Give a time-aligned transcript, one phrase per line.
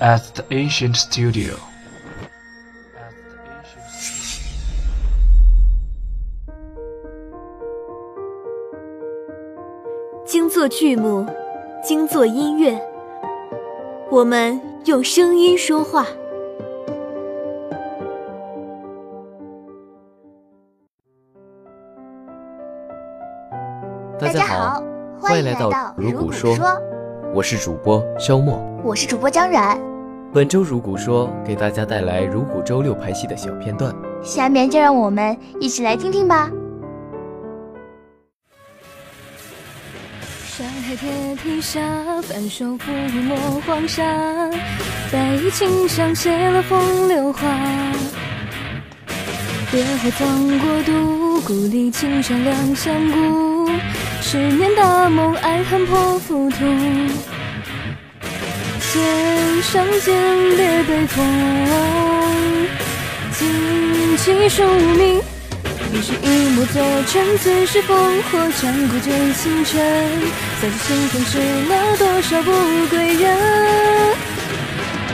[0.00, 1.54] at the ancient studio.
[10.24, 11.26] 精作剧目，
[11.82, 12.80] 精作音乐，
[14.10, 16.06] 我们用声音说话。
[24.18, 24.82] 大家好，
[25.20, 26.56] 欢迎来到《如古说》，
[27.34, 29.76] 我是主播肖墨，我是主播张冉。
[30.32, 33.92] 本周《如古说》给大家带来如古周六排戏的小片段，
[34.22, 36.48] 下面就让我们一起来听听吧。
[40.46, 41.10] 山海铁
[41.42, 41.80] 蹄下，
[42.22, 42.92] 反手覆
[43.24, 43.34] 没
[43.66, 44.04] 黄沙，
[45.10, 47.40] 白衣琴上写了风流话。
[49.72, 53.53] 别后藏过度，故里青山两相顾。
[54.20, 56.56] 十年大梦，爱恨破浮屠。
[58.92, 59.02] 剑
[59.62, 61.24] 上剑，裂悲风。
[63.32, 65.20] 旌旗数鸣，
[65.92, 67.38] 一世一幕作成。
[67.38, 67.88] 最是烽
[68.30, 69.72] 火战古卷星辰，
[70.60, 71.38] 三世心中是
[71.68, 72.52] 了多少不
[72.88, 73.33] 归人？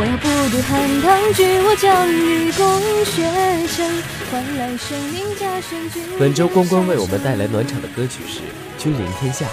[0.00, 3.20] 我要不渡汉唐举，我将与共血
[3.66, 6.00] 尘，换来生命加身君。
[6.16, 8.38] 本周关关为我们带来暖场的歌曲是
[8.78, 9.44] 《君临天下》。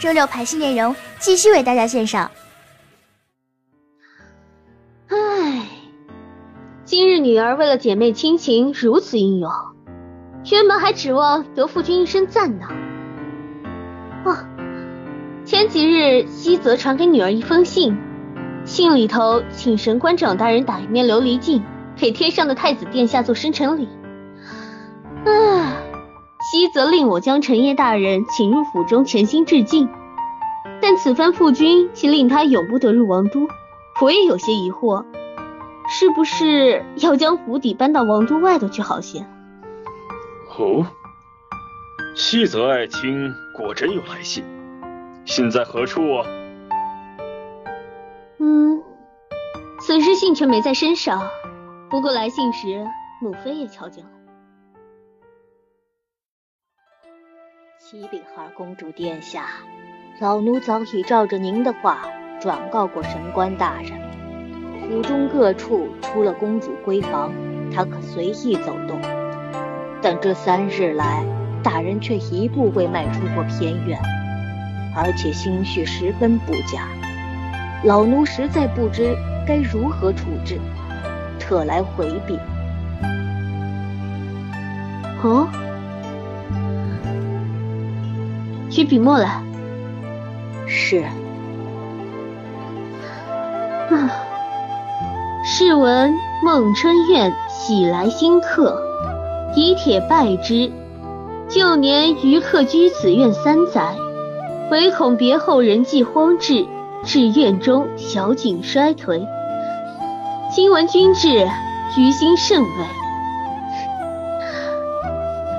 [0.00, 2.28] 周六排戏内容继续为大家献上。
[5.06, 5.68] 唉，
[6.84, 9.48] 今日女儿为了姐妹亲情如此英勇，
[10.50, 12.66] 原本还指望得父君一声赞呢。
[14.24, 14.36] 哦，
[15.44, 17.96] 前几日西泽传给女儿一封信。
[18.64, 21.62] 信里头请神官长大人打一面琉璃镜，
[21.96, 23.88] 给天上的太子殿下做生辰礼。
[25.26, 25.76] 唉，
[26.50, 29.88] 西则令我将陈烨大人请入府中潜心致敬，
[30.80, 33.46] 但此番父君竟令他永不得入王都，
[34.00, 35.04] 我也有些疑惑，
[35.88, 39.26] 是不是要将府邸搬到王都外头去好些？
[40.56, 40.86] 哦，
[42.16, 44.42] 西泽爱卿果真有来信，
[45.26, 46.26] 信在何处啊？
[48.44, 48.82] 嗯，
[49.80, 51.26] 此时信却没在身上。
[51.88, 52.86] 不过来信时，
[53.22, 54.10] 母妃也瞧见了。
[57.78, 59.46] 启禀二公主殿下，
[60.20, 62.06] 老奴早已照着您的话
[62.38, 63.98] 转告过神官大人，
[64.82, 67.32] 府中各处除了公主闺房，
[67.74, 69.00] 他可随意走动。
[70.02, 71.24] 但这三日来，
[71.62, 73.98] 大人却一步未迈出过偏院，
[74.94, 76.86] 而且心绪十分不佳。
[77.84, 79.14] 老奴实在不知
[79.46, 80.58] 该如何处置，
[81.38, 82.40] 特来回禀。
[85.22, 85.46] 哦，
[88.70, 89.42] 取笔墨来。
[90.66, 91.04] 是。
[93.90, 94.10] 啊，
[95.44, 98.82] 试闻孟春院喜来新客，
[99.54, 100.72] 以帖拜之。
[101.50, 103.94] 旧年余客居此院三载，
[104.70, 106.66] 唯恐别后人迹荒至。
[107.04, 109.26] 至院中小景衰颓，
[110.50, 111.46] 今闻君至，
[111.98, 112.68] 于心甚慰。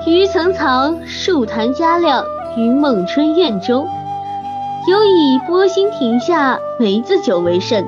[0.06, 2.24] 余曾藏数坛佳酿
[2.56, 3.86] 于孟春院中，
[4.88, 7.86] 尤以波心亭下梅子酒为甚，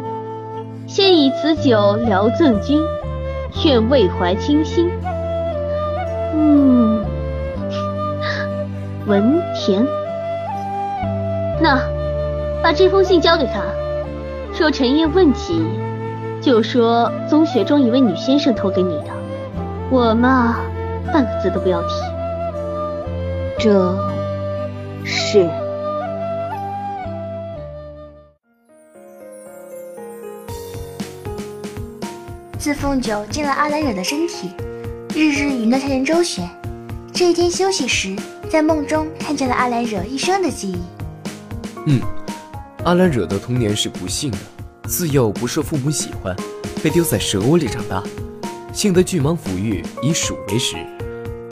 [0.87, 2.81] 现以此酒聊赠君，
[3.65, 4.89] 愿慰怀清心。
[6.33, 7.05] 嗯，
[9.07, 9.85] 文甜。
[11.61, 11.98] 那。
[12.63, 13.63] 把这封信交给他，
[14.53, 15.65] 说陈烨问起，
[16.41, 19.07] 就说宗学中一位女先生托给你的。
[19.91, 20.57] 我嘛，
[21.13, 21.89] 半个字都不要提。
[23.59, 23.97] 这
[25.05, 25.49] 是。
[32.59, 34.51] 自凤九进了阿兰惹的身体，
[35.15, 36.47] 日日与那些人周旋。
[37.15, 38.15] 这一天休息时，
[38.51, 40.79] 在梦中看见了阿兰惹一生的记忆。
[41.87, 42.18] 嗯。
[42.85, 44.39] 阿兰惹的童年是不幸的，
[44.87, 46.35] 自幼不受父母喜欢，
[46.83, 48.03] 被丢在蛇窝里长大。
[48.73, 50.77] 幸得巨蟒抚育，以鼠为食。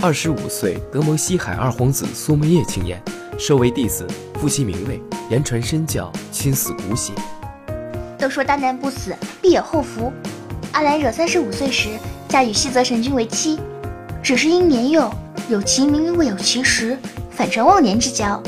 [0.00, 3.02] 二十五岁得蒙西海二皇子苏门叶青眼，
[3.38, 7.12] 收为弟子，复习名位，言传身教，亲似骨血。
[8.18, 10.12] 都说大难不死，必有后福。
[10.72, 11.88] 阿兰惹三十五岁时
[12.28, 13.58] 嫁与西泽神君为妻，
[14.22, 15.12] 只是因年幼，
[15.50, 16.96] 有其名未有其实，
[17.30, 18.40] 反成忘年之交。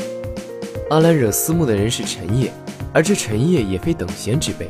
[0.89, 2.51] 阿兰惹思慕的人是陈烨。
[2.93, 4.69] 而这陈烨也非等闲之辈，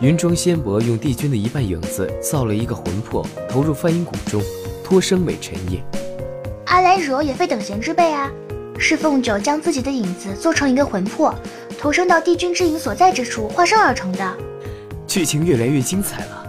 [0.00, 4.42] 云庄仙伯用帝君的一半影子造了一个魂魄，投入梵音谷中，
[4.84, 5.82] 托生为陈烨。
[6.66, 8.30] 阿兰惹也非等闲之辈啊，
[8.78, 11.34] 是凤九将自己的影子做成一个魂魄，
[11.78, 14.36] 投生到帝君之影所在之处，化生而成的。
[15.06, 16.46] 剧情越来越精彩了。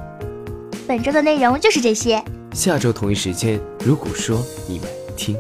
[0.85, 2.21] 本周的内容就是这些。
[2.53, 5.37] 下周同一时间，如果说你们听。